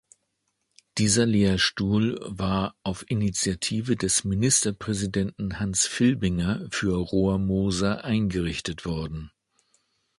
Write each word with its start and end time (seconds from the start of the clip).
Dieser 0.97 1.27
Lehrstuhl 1.27 2.19
war 2.23 2.75
auf 2.81 3.05
Initiative 3.07 3.95
des 3.95 4.23
Ministerpräsidenten 4.23 5.59
Hans 5.59 5.85
Filbinger 5.85 6.65
für 6.71 6.95
Rohrmoser 6.99 8.03
eingerichtet 8.03 8.83
worden. 8.83 9.29